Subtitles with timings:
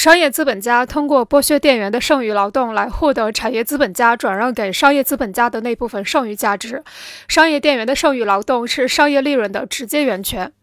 [0.00, 6.82] 商业资本家通过剥削店员的剩余劳动来获得产业资本家转让给商业资本家的那部分剩余价值。
[7.28, 10.54] 商业店员的剩余劳动是商业利润的直接源泉。